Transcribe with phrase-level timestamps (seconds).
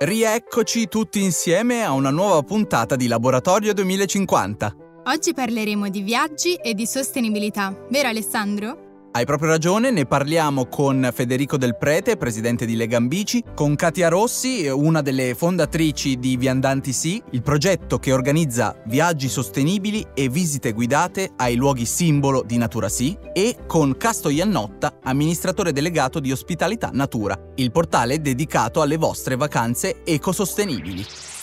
[0.00, 4.76] Rieccoci tutti insieme a una nuova puntata di Laboratorio 2050.
[5.06, 8.87] Oggi parleremo di viaggi e di sostenibilità, vero Alessandro?
[9.10, 14.68] Hai proprio ragione, ne parliamo con Federico Del Prete, presidente di Legambici, con Katia Rossi,
[14.68, 21.30] una delle fondatrici di Viandanti Sì, il progetto che organizza viaggi sostenibili e visite guidate
[21.36, 27.36] ai luoghi simbolo di Natura Sì, e con Casto Iannotta, amministratore delegato di Ospitalità Natura,
[27.54, 31.37] il portale dedicato alle vostre vacanze ecosostenibili.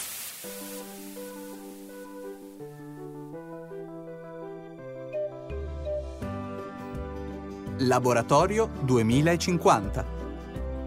[7.80, 10.06] Laboratorio 2050.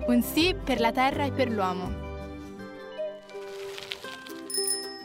[0.06, 2.06] Un sì per la Terra e per l'uomo.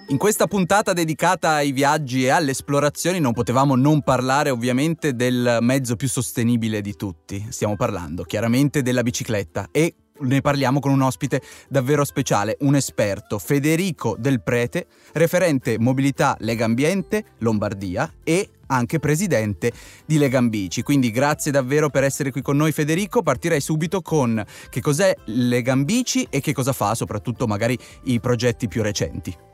[0.07, 5.57] In questa puntata dedicata ai viaggi e alle esplorazioni non potevamo non parlare ovviamente del
[5.59, 7.47] mezzo più sostenibile di tutti.
[7.49, 13.39] Stiamo parlando chiaramente della bicicletta e ne parliamo con un ospite davvero speciale, un esperto,
[13.39, 19.71] Federico Del Prete, referente mobilità Lega Ambiente Lombardia e anche presidente
[20.05, 20.81] di Legambici.
[20.81, 23.21] Quindi grazie davvero per essere qui con noi Federico.
[23.21, 28.81] Partirei subito con che cos'è Legambici e che cosa fa, soprattutto magari i progetti più
[28.81, 29.52] recenti.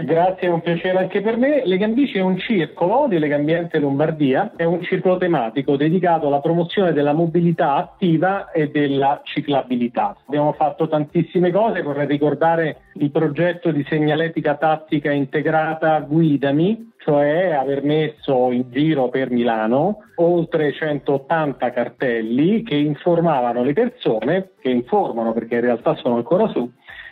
[0.00, 1.62] Grazie, è un piacere anche per me.
[1.64, 7.12] Legambici è un circolo di Legambiente Lombardia, è un circolo tematico dedicato alla promozione della
[7.12, 10.16] mobilità attiva e della ciclabilità.
[10.26, 17.82] Abbiamo fatto tantissime cose, vorrei ricordare il progetto di segnaletica tattica integrata Guidami, cioè aver
[17.82, 25.56] messo in giro per Milano oltre 180 cartelli che informavano le persone, che informano perché
[25.56, 26.70] in realtà sono ancora su,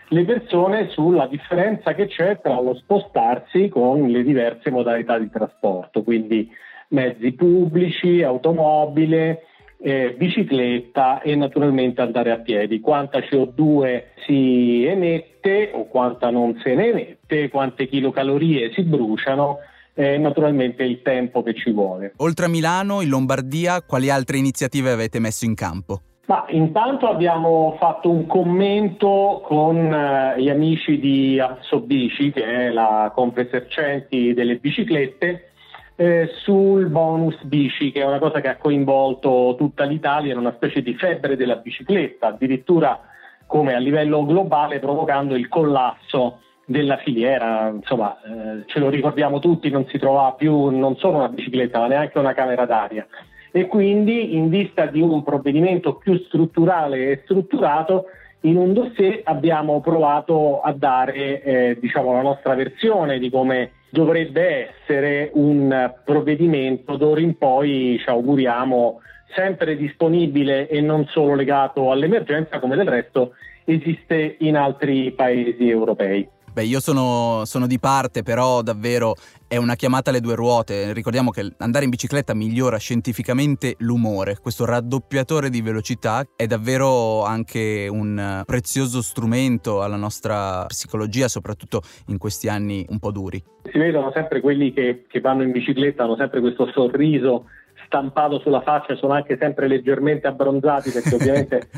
[0.09, 6.03] le persone sulla differenza che c'è tra lo spostarsi con le diverse modalità di trasporto,
[6.03, 6.49] quindi
[6.89, 9.43] mezzi pubblici, automobile,
[9.79, 12.81] eh, bicicletta e naturalmente andare a piedi.
[12.81, 19.59] Quanta CO2 si emette o quanta non se ne emette, quante chilocalorie si bruciano
[19.95, 22.13] e naturalmente il tempo che ci vuole.
[22.19, 26.01] Oltre a Milano, in Lombardia, quali altre iniziative avete messo in campo?
[26.27, 33.13] Ma intanto abbiamo fatto un commento con eh, gli amici di Assobici, che è la
[33.15, 35.53] Confesercenti delle biciclette,
[35.95, 40.53] eh, sul bonus bici, che è una cosa che ha coinvolto tutta l'Italia in una
[40.57, 43.01] specie di febbre della bicicletta, addirittura
[43.47, 49.71] come a livello globale provocando il collasso della filiera, insomma eh, ce lo ricordiamo tutti,
[49.71, 53.07] non si trova più non solo una bicicletta ma neanche una camera d'aria
[53.57, 58.05] e quindi in vista di un provvedimento più strutturale e strutturato
[58.41, 64.69] in un dossier abbiamo provato a dare eh, diciamo, la nostra versione di come dovrebbe
[64.69, 69.01] essere un provvedimento d'ora in poi ci auguriamo
[69.35, 76.29] sempre disponibile e non solo legato all'emergenza come del resto esiste in altri paesi europei.
[76.57, 79.13] Beh, io sono, sono, di parte, però davvero
[79.47, 80.95] è una chiamata alle due ruote.
[80.95, 84.39] Ricordiamo che andare in bicicletta migliora scientificamente l'umore.
[84.41, 92.17] Questo raddoppiatore di velocità è davvero anche un prezioso strumento alla nostra psicologia, soprattutto in
[92.17, 93.39] questi anni un po' duri.
[93.71, 97.45] Si vedono sempre quelli che, che vanno in bicicletta, hanno sempre questo sorriso
[97.87, 101.69] stampato sulla faccia sono anche sempre leggermente abbronzati perché ovviamente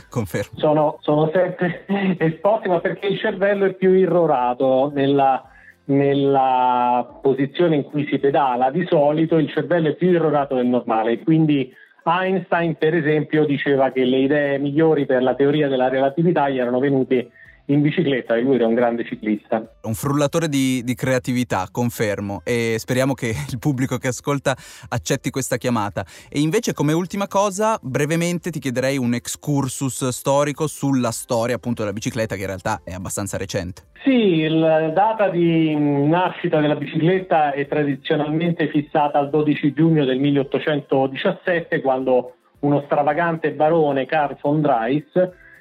[0.57, 1.85] sono, sono, sempre
[2.19, 5.43] esposti, ma perché il cervello è più irrorato nella,
[5.85, 8.71] nella posizione in cui si pedala.
[8.71, 11.73] Di solito il cervello è più irrorato del normale, quindi
[12.05, 16.79] Einstein per esempio diceva che le idee migliori per la teoria della relatività gli erano
[16.79, 17.31] venute
[17.69, 19.62] in bicicletta e lui era un grande ciclista.
[19.83, 24.56] Un frullatore di, di, creatività, confermo, e speriamo che il pubblico che ascolta
[24.89, 26.05] accetti questa chiamata.
[26.28, 31.95] E invece come ultima cosa, brevemente ti chiederei un excursus storico sulla storia appunto della
[31.95, 33.83] bicicletta che in realtà è abbastanza recente.
[34.05, 41.81] Sì, la data di nascita della bicicletta è tradizionalmente fissata al 12 giugno del 1817
[41.81, 45.07] quando uno stravagante barone Karl von Drais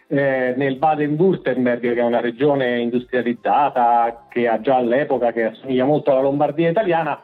[0.07, 6.11] eh, nel Baden-Württemberg, che è una regione industrializzata che ha già all'epoca, che assomiglia molto
[6.11, 7.21] alla Lombardia italiana,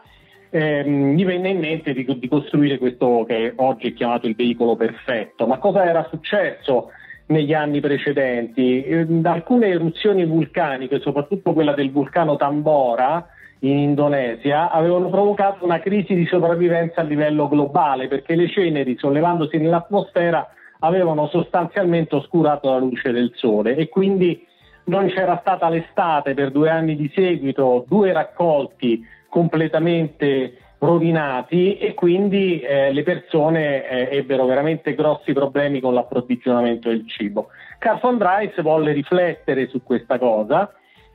[0.50, 4.75] ehm, gli venne in mente di, di, costruire questo che oggi è chiamato il veicolo
[4.75, 5.48] perfetto.
[5.48, 6.90] Ma cosa era successo
[7.28, 8.84] negli anni precedenti?
[8.84, 13.25] Eh, alcune eruzioni vulcaniche, soprattutto quella del vulcano Tambora,
[13.60, 19.57] in Indonesia avevano provocato una crisi di sopravvivenza a livello globale perché le ceneri sollevandosi
[19.57, 20.46] nell'atmosfera
[20.83, 24.45] avevano sostanzialmente oscurato la luce del sole e quindi
[24.85, 32.59] non c'era stata l'estate per due anni di seguito, due raccolti completamente rovinati e quindi
[32.59, 37.47] eh, le persone eh, ebbero veramente grossi problemi con l'approvvigionamento del cibo.
[37.80, 40.69] Carson Drice volle riflettere su questa cosa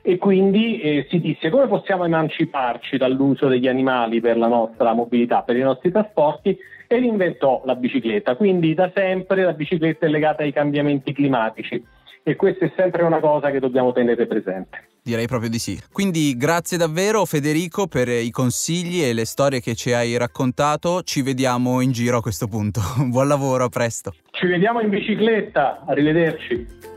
[0.09, 5.43] e quindi eh, si disse come possiamo emanciparci dall'uso degli animali per la nostra mobilità,
[5.43, 6.57] per i nostri trasporti
[6.87, 8.35] e inventò la bicicletta.
[8.35, 11.85] Quindi da sempre la bicicletta è legata ai cambiamenti climatici
[12.23, 14.87] e questa è sempre una cosa che dobbiamo tenere presente.
[15.03, 15.79] Direi proprio di sì.
[15.91, 21.03] Quindi grazie davvero Federico per i consigli e le storie che ci hai raccontato.
[21.03, 22.81] Ci vediamo in giro a questo punto.
[23.05, 24.11] Buon lavoro, a presto.
[24.31, 26.88] Ci vediamo in bicicletta, arrivederci.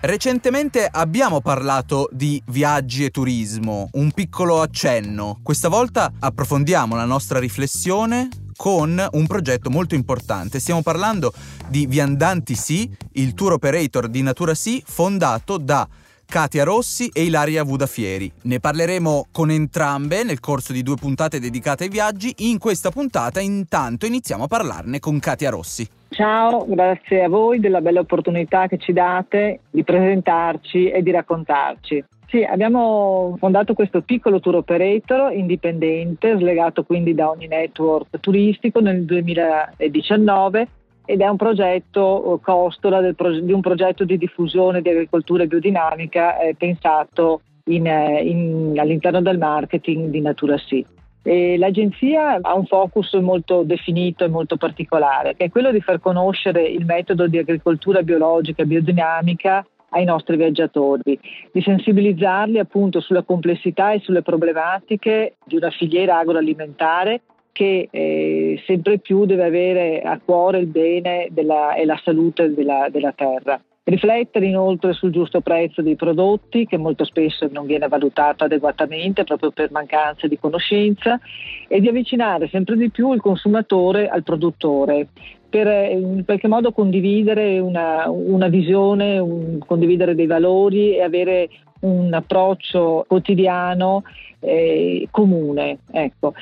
[0.00, 5.40] Recentemente abbiamo parlato di viaggi e turismo, un piccolo accenno.
[5.42, 10.60] Questa volta approfondiamo la nostra riflessione con un progetto molto importante.
[10.60, 11.32] Stiamo parlando
[11.66, 15.88] di Viandanti Sì, il tour operator di Natura Sì fondato da
[16.30, 18.30] Katia Rossi e Ilaria Vudafieri.
[18.42, 22.34] Ne parleremo con entrambe nel corso di due puntate dedicate ai viaggi.
[22.50, 25.88] In questa puntata intanto iniziamo a parlarne con Katia Rossi.
[26.10, 32.04] Ciao, grazie a voi della bella opportunità che ci date di presentarci e di raccontarci.
[32.26, 39.06] Sì, abbiamo fondato questo piccolo tour operator indipendente, slegato quindi da ogni network turistico nel
[39.06, 40.68] 2019
[41.10, 46.54] ed è un progetto eh, costola di un progetto di diffusione di agricoltura biodinamica eh,
[46.54, 50.84] pensato in, eh, in, all'interno del marketing di Natura Sì.
[51.22, 55.98] E l'agenzia ha un focus molto definito e molto particolare, che è quello di far
[55.98, 61.18] conoscere il metodo di agricoltura biologica e biodinamica ai nostri viaggiatori,
[61.50, 67.22] di sensibilizzarli appunto sulla complessità e sulle problematiche di una filiera agroalimentare
[67.58, 72.86] che eh, sempre più deve avere a cuore il bene della, e la salute della,
[72.88, 73.60] della terra.
[73.82, 79.50] Riflettere inoltre sul giusto prezzo dei prodotti, che molto spesso non viene valutato adeguatamente proprio
[79.50, 81.18] per mancanza di conoscenza,
[81.66, 85.08] e di avvicinare sempre di più il consumatore al produttore,
[85.50, 91.48] per in qualche modo condividere una, una visione, un, condividere dei valori e avere
[91.80, 94.04] un approccio quotidiano
[94.38, 95.78] eh, comune.
[95.90, 96.34] Ecco.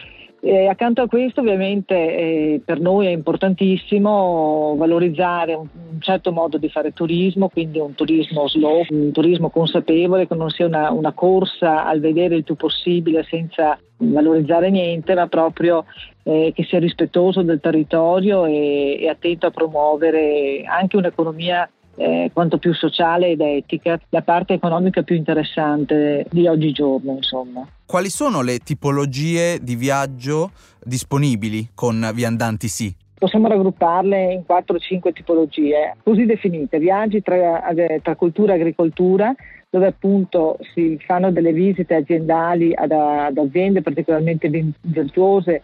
[0.47, 6.57] E accanto a questo ovviamente eh, per noi è importantissimo valorizzare un, un, certo modo
[6.57, 11.11] di fare turismo, quindi un turismo slow, un turismo consapevole, che non sia una, una
[11.11, 15.85] corsa al vedere il più possibile senza valorizzare niente, ma proprio
[16.23, 22.59] eh, che sia rispettoso del territorio e, e attento a promuovere anche un'economia eh, quanto
[22.59, 27.67] più sociale ed etica, la parte economica più interessante di oggigiorno, insomma.
[27.85, 30.51] Quali sono le tipologie di viaggio
[30.83, 32.95] disponibili con Viandanti Sì?
[33.19, 37.63] Possiamo raggrupparle in 4-5 tipologie, così definite, viaggi tra,
[38.03, 39.35] tra cultura e agricoltura,
[39.71, 44.51] dove appunto si fanno delle visite aziendali ad, ad aziende particolarmente
[44.83, 45.63] virtuose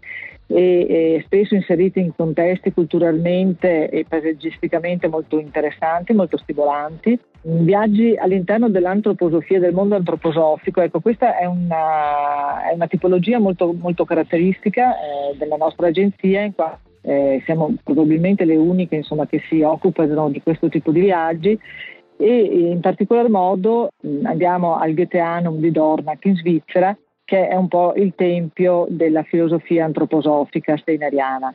[0.54, 7.18] e, spesso inserite in contesti culturalmente e paesaggisticamente molto interessanti, molto stimolanti.
[7.42, 14.04] Viaggi all'interno dell'antroposofia, del mondo antroposofico, ecco questa è una, è una tipologia molto, molto
[14.04, 19.60] caratteristica eh, della nostra agenzia in quanto eh, siamo probabilmente le uniche insomma, che si
[19.62, 21.58] occupano di questo tipo di viaggi
[22.16, 23.90] e in particolar modo
[24.22, 26.96] andiamo al Goetheanum di Dornach in Svizzera
[27.32, 31.50] che è un po' il tempio della filosofia antroposofica steineriana.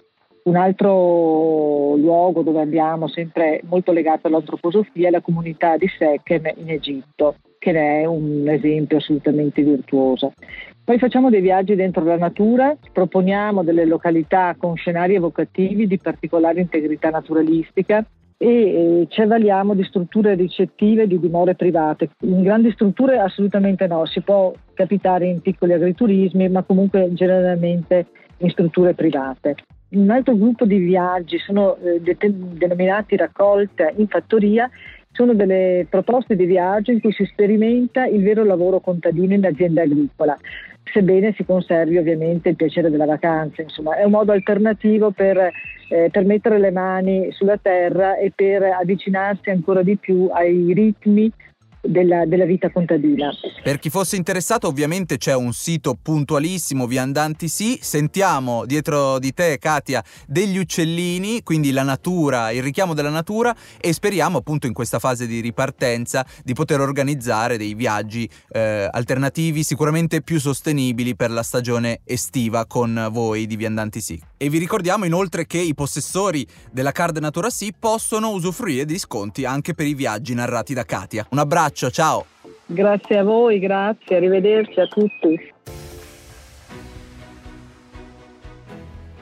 [0.45, 6.71] Un altro luogo dove andiamo, sempre molto legato all'antroposofia, è la comunità di Sechem in
[6.71, 10.33] Egitto, che è un esempio assolutamente virtuoso.
[10.83, 16.59] Poi facciamo dei viaggi dentro la natura, proponiamo delle località con scenari evocativi di particolare
[16.59, 18.03] integrità naturalistica
[18.37, 22.09] e ci avvaliamo di strutture ricettive di dimore private.
[22.21, 28.05] In grandi strutture assolutamente no, si può capitare in piccoli agriturismi, ma comunque generalmente
[28.37, 29.55] in strutture private.
[29.89, 34.69] Un altro gruppo di viaggi sono eh, denominati raccolte in fattoria,
[35.11, 39.81] sono delle proposte di viaggio in cui si sperimenta il vero lavoro contadino in azienda
[39.81, 40.37] agricola
[40.91, 43.61] sebbene si conservi ovviamente il piacere della vacanza.
[43.61, 45.51] Insomma, è un modo alternativo per,
[45.89, 51.31] eh, per mettere le mani sulla terra e per avvicinarsi ancora di più ai ritmi
[51.87, 53.31] della, della, vita contadina.
[53.63, 57.79] Per chi fosse interessato, ovviamente c'è un sito puntualissimo, Viandanti Sì.
[57.81, 63.93] Sentiamo dietro di te, Katia, degli uccellini, quindi la natura, il richiamo della natura e
[63.93, 70.21] speriamo appunto in questa fase di ripartenza di poter organizzare dei viaggi eh, alternativi, sicuramente
[70.21, 74.21] più sostenibili per la stagione estiva con voi di Viandanti Sì.
[74.37, 79.45] E vi ricordiamo inoltre che i possessori della card Natura Sì possono usufruire di sconti
[79.45, 81.25] anche per i viaggi narrati da Katia.
[81.31, 82.25] Un abbraccio, ciao!
[82.67, 85.53] Grazie a voi, grazie, arrivederci a tutti.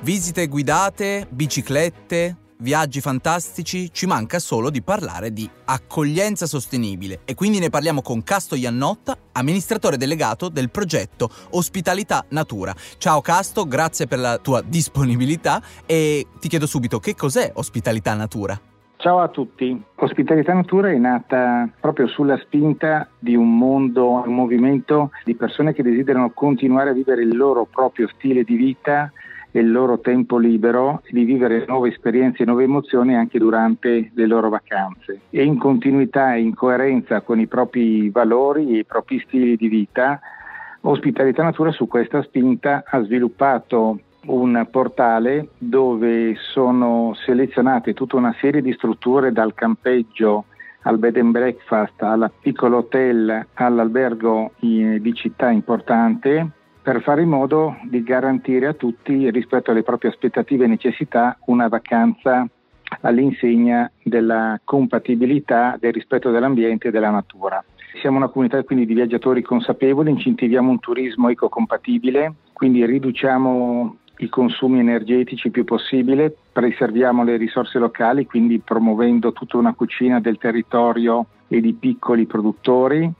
[0.01, 7.59] Visite guidate, biciclette, viaggi fantastici, ci manca solo di parlare di accoglienza sostenibile e quindi
[7.59, 12.73] ne parliamo con Casto Iannotta, amministratore delegato del progetto Ospitalità Natura.
[12.97, 18.59] Ciao Casto, grazie per la tua disponibilità e ti chiedo subito che cos'è Ospitalità Natura?
[18.97, 19.79] Ciao a tutti.
[19.95, 25.83] Ospitalità Natura è nata proprio sulla spinta di un mondo, un movimento di persone che
[25.83, 29.11] desiderano continuare a vivere il loro proprio stile di vita
[29.55, 34.27] e il loro tempo libero di vivere nuove esperienze e nuove emozioni anche durante le
[34.27, 35.21] loro vacanze.
[35.29, 39.69] E in continuità e in coerenza con i propri valori e i propri stili di
[39.69, 40.19] vita,
[40.81, 48.61] Ospitalità Natura su questa spinta ha sviluppato un portale dove sono selezionate tutta una serie
[48.61, 50.45] di strutture dal campeggio
[50.81, 56.51] al bed and breakfast, al piccolo hotel, all'albergo di città importante
[56.85, 61.67] per fare in modo di garantire a tutti rispetto alle proprie aspettative e necessità una
[61.67, 62.47] vacanza
[63.01, 67.65] all'insegna della compatibilità, del rispetto dell'ambiente e della natura.
[67.99, 74.77] Siamo una comunità quindi di viaggiatori consapevoli, incentiviamo un turismo ecocompatibile, quindi riduciamo i consumi
[74.77, 81.25] energetici il più possibile, preserviamo le risorse locali, quindi promuovendo tutta una cucina del territorio
[81.47, 83.11] e di piccoli produttori.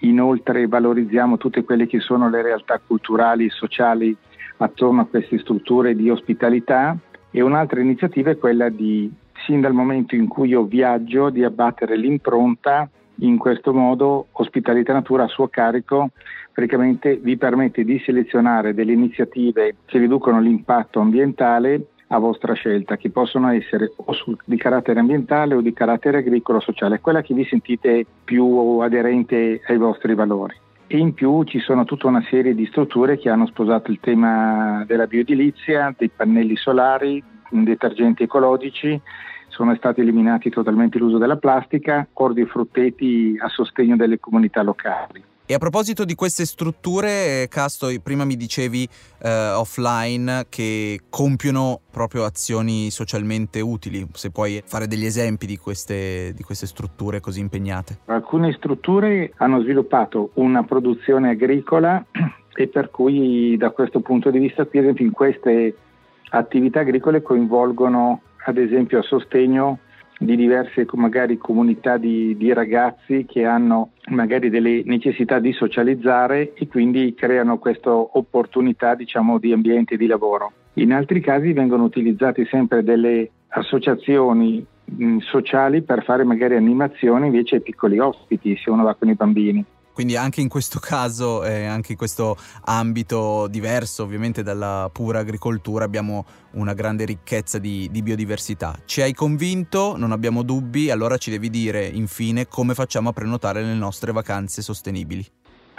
[0.00, 4.16] Inoltre valorizziamo tutte quelle che sono le realtà culturali e sociali
[4.58, 6.96] attorno a queste strutture di ospitalità.
[7.30, 9.10] E un'altra iniziativa è quella di,
[9.46, 12.88] sin dal momento in cui io viaggio, di abbattere l'impronta
[13.20, 16.10] in questo modo Ospitalità Natura a suo carico
[16.52, 23.10] praticamente vi permette di selezionare delle iniziative che riducono l'impatto ambientale a vostra scelta, che
[23.10, 28.06] possono essere o di carattere ambientale o di carattere agricolo sociale, quella che vi sentite
[28.24, 30.54] più aderente ai vostri valori.
[30.86, 34.84] E in più ci sono tutta una serie di strutture che hanno sposato il tema
[34.86, 39.00] della bioedilizia, dei pannelli solari, detergenti ecologici
[39.48, 45.22] sono stati eliminati totalmente l'uso della plastica, ordi e frutteti a sostegno delle comunità locali.
[45.50, 48.86] E a proposito di queste strutture, Casto, prima mi dicevi
[49.22, 54.06] eh, offline che compiono proprio azioni socialmente utili.
[54.12, 58.00] Se puoi fare degli esempi di queste, di queste strutture così impegnate.
[58.04, 62.04] Alcune strutture hanno sviluppato una produzione agricola
[62.54, 65.74] e per cui da questo punto di vista, per esempio, in queste
[66.28, 69.78] attività agricole coinvolgono ad esempio a sostegno
[70.18, 76.66] di diverse magari comunità di, di, ragazzi che hanno magari delle necessità di socializzare e
[76.66, 80.52] quindi creano questa opportunità diciamo, di ambiente di lavoro.
[80.74, 87.56] In altri casi vengono utilizzate sempre delle associazioni mh, sociali per fare magari animazioni invece
[87.56, 89.64] ai piccoli ospiti se uno va con i bambini.
[89.98, 92.36] Quindi anche in questo caso, eh, anche in questo
[92.66, 98.76] ambito diverso ovviamente dalla pura agricoltura, abbiamo una grande ricchezza di, di, biodiversità.
[98.84, 103.60] Ci hai convinto, non abbiamo dubbi, allora ci devi dire infine come facciamo a prenotare
[103.60, 105.26] le nostre vacanze sostenibili.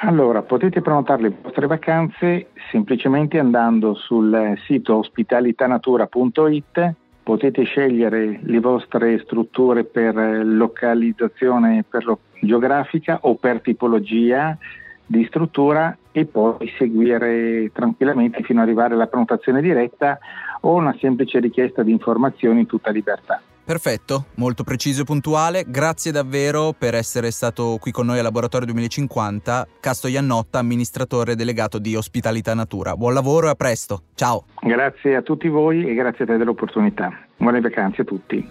[0.02, 9.20] Allora, potete prenotare le vostre vacanze semplicemente andando sul sito ospitalitanatura.it potete scegliere le vostre
[9.20, 14.58] strutture per localizzazione per lo- geografica o per tipologia
[15.06, 20.20] di struttura e poi seguire tranquillamente fino ad arrivare alla prenotazione diretta
[20.62, 23.42] o una semplice richiesta di informazioni in tutta libertà.
[23.70, 25.64] Perfetto, molto preciso e puntuale.
[25.68, 29.68] Grazie davvero per essere stato qui con noi al Laboratorio 2050.
[29.80, 32.98] Casto Iannotta, amministratore delegato di Ospitalità Natura.
[32.98, 34.06] Buon lavoro e a presto.
[34.16, 34.46] Ciao.
[34.60, 37.12] Grazie a tutti voi e grazie a te dell'opportunità.
[37.38, 38.50] Buone vacanze a tutti.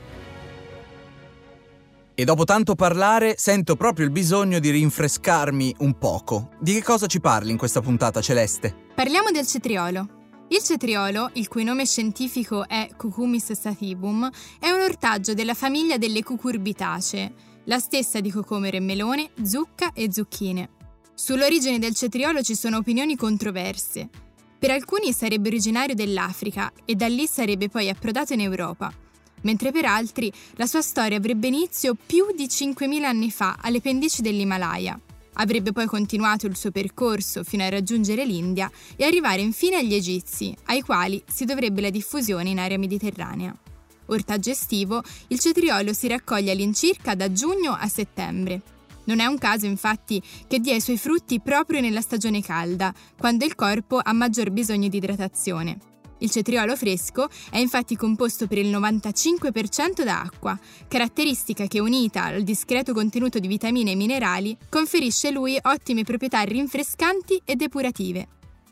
[2.14, 6.50] E dopo tanto parlare, sento proprio il bisogno di rinfrescarmi un poco.
[6.60, 8.72] Di che cosa ci parli in questa puntata, Celeste?
[8.94, 10.17] Parliamo del cetriolo.
[10.50, 16.22] Il cetriolo, il cui nome scientifico è Cucumis sativum, è un ortaggio della famiglia delle
[16.22, 20.70] cucurbitacee, la stessa di cocomero e melone, zucca e zucchine.
[21.14, 24.08] Sull'origine del cetriolo ci sono opinioni controverse.
[24.58, 28.90] Per alcuni sarebbe originario dell'Africa e da lì sarebbe poi approdato in Europa,
[29.42, 34.22] mentre per altri la sua storia avrebbe inizio più di 5.000 anni fa alle pendici
[34.22, 34.98] dell'Himalaya.
[35.40, 40.54] Avrebbe poi continuato il suo percorso fino a raggiungere l'India e arrivare infine agli egizi,
[40.66, 43.56] ai quali si dovrebbe la diffusione in area mediterranea.
[44.06, 48.62] Ortaggio estivo, il cetriolo si raccoglie all'incirca da giugno a settembre.
[49.04, 53.44] Non è un caso infatti che dia i suoi frutti proprio nella stagione calda, quando
[53.44, 55.87] il corpo ha maggior bisogno di idratazione.
[56.18, 60.58] Il cetriolo fresco è infatti composto per il 95% da acqua,
[60.88, 67.40] caratteristica che unita al discreto contenuto di vitamine e minerali conferisce lui ottime proprietà rinfrescanti
[67.44, 68.28] e depurative.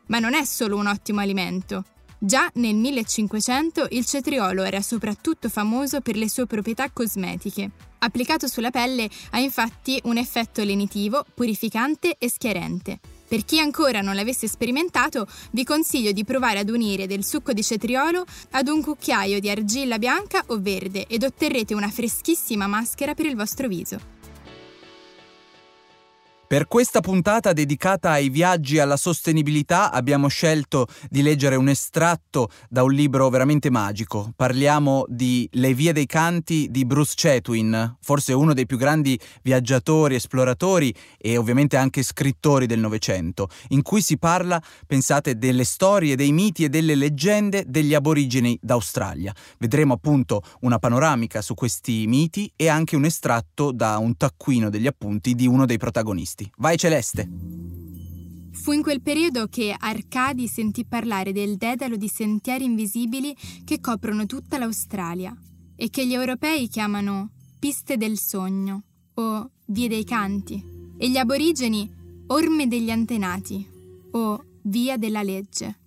[0.06, 1.84] Ma non è solo un ottimo alimento.
[2.18, 7.70] Già nel 1500 il cetriolo era soprattutto famoso per le sue proprietà cosmetiche.
[7.98, 13.00] Applicato sulla pelle ha infatti un effetto lenitivo, purificante e schiarente.
[13.28, 17.62] Per chi ancora non l'avesse sperimentato, vi consiglio di provare ad unire del succo di
[17.62, 23.26] cetriolo ad un cucchiaio di argilla bianca o verde ed otterrete una freschissima maschera per
[23.26, 24.15] il vostro viso.
[26.48, 32.50] Per questa puntata dedicata ai viaggi e alla sostenibilità abbiamo scelto di leggere un estratto
[32.68, 34.32] da un libro veramente magico.
[34.36, 40.14] Parliamo di Le vie dei canti di Bruce Chatwin, forse uno dei più grandi viaggiatori,
[40.14, 46.30] esploratori e ovviamente anche scrittori del Novecento, in cui si parla, pensate, delle storie, dei
[46.30, 49.34] miti e delle leggende degli aborigeni d'Australia.
[49.58, 54.86] Vedremo appunto una panoramica su questi miti e anche un estratto da un taccuino degli
[54.86, 56.34] appunti di uno dei protagonisti.
[56.58, 57.28] Vai Celeste!
[58.52, 64.26] Fu in quel periodo che Arcadi sentì parlare del dedalo di sentieri invisibili che coprono
[64.26, 65.36] tutta l'Australia
[65.76, 68.82] e che gli europei chiamano piste del sogno
[69.14, 70.62] o vie dei canti
[70.96, 71.88] e gli aborigeni
[72.28, 73.64] orme degli antenati
[74.12, 75.78] o via della legge.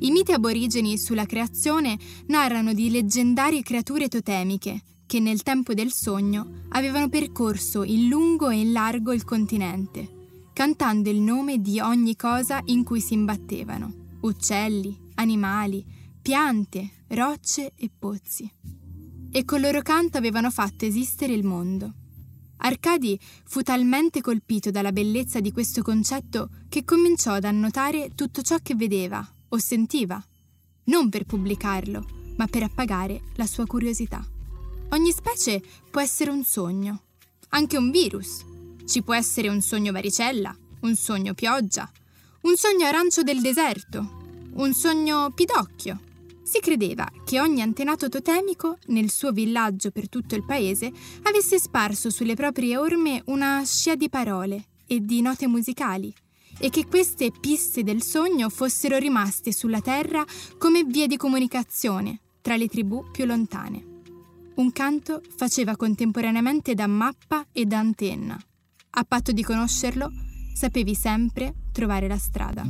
[0.00, 6.66] I miti aborigeni sulla creazione narrano di leggendarie creature totemiche che nel tempo del sogno
[6.68, 12.60] avevano percorso in lungo e in largo il continente, cantando il nome di ogni cosa
[12.66, 15.84] in cui si imbattevano, uccelli, animali,
[16.22, 18.48] piante, rocce e pozzi.
[19.32, 21.92] E col loro canto avevano fatto esistere il mondo.
[22.58, 28.58] Arcadi fu talmente colpito dalla bellezza di questo concetto che cominciò ad annotare tutto ciò
[28.62, 30.22] che vedeva o sentiva,
[30.84, 34.24] non per pubblicarlo, ma per appagare la sua curiosità.
[34.92, 37.02] Ogni specie può essere un sogno,
[37.50, 38.44] anche un virus.
[38.84, 41.88] Ci può essere un sogno varicella, un sogno pioggia,
[42.42, 46.00] un sogno arancio del deserto, un sogno pidocchio.
[46.42, 50.90] Si credeva che ogni antenato totemico, nel suo villaggio per tutto il paese,
[51.22, 56.12] avesse sparso sulle proprie orme una scia di parole e di note musicali,
[56.58, 60.24] e che queste piste del sogno fossero rimaste sulla terra
[60.58, 63.89] come vie di comunicazione tra le tribù più lontane.
[64.54, 68.38] Un canto faceva contemporaneamente da mappa e da antenna.
[68.90, 70.10] A patto di conoscerlo,
[70.54, 72.64] sapevi sempre trovare la strada.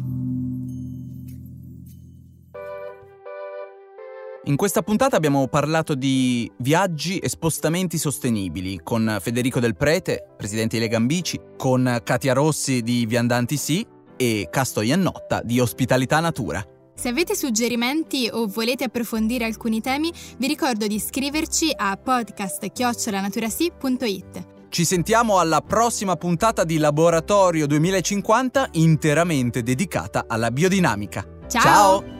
[4.44, 10.76] In questa puntata abbiamo parlato di viaggi e spostamenti sostenibili con Federico Del Prete, presidente
[10.76, 16.64] di Legambici, con Katia Rossi di Viandanti Sì e Casto Iannotta di Ospitalità Natura.
[17.00, 24.46] Se avete suggerimenti o volete approfondire alcuni temi, vi ricordo di iscriverci a podcast.naturasi.it.
[24.68, 31.26] Ci sentiamo alla prossima puntata di Laboratorio 2050 interamente dedicata alla biodinamica.
[31.48, 31.62] Ciao!
[31.62, 32.19] Ciao!